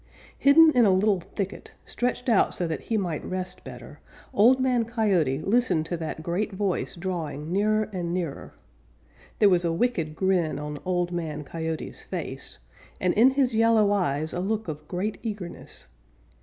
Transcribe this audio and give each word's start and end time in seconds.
Hidden 0.35 0.71
in 0.73 0.83
a 0.85 0.89
little 0.89 1.19
thicket, 1.19 1.73
stretched 1.85 2.27
out 2.27 2.55
so 2.55 2.65
that 2.67 2.79
he 2.81 2.97
might 2.97 3.23
rest 3.23 3.63
better, 3.63 3.99
Old 4.33 4.59
Man 4.59 4.83
Coyote 4.83 5.43
listened 5.43 5.85
to 5.85 5.97
that 5.97 6.23
great 6.23 6.51
voice 6.53 6.95
drawing 6.95 7.51
nearer 7.53 7.87
and 7.93 8.11
nearer. 8.11 8.55
There 9.37 9.47
was 9.47 9.63
a 9.63 9.71
wicked 9.71 10.15
grin 10.15 10.57
on 10.57 10.79
Old 10.85 11.11
Man 11.11 11.43
Coyote's 11.43 12.01
face, 12.01 12.57
and 12.99 13.13
in 13.13 13.29
his 13.37 13.53
yellow 13.53 13.91
eyes 13.91 14.33
a 14.33 14.39
look 14.39 14.67
of 14.67 14.87
great 14.87 15.19
eagerness. 15.21 15.85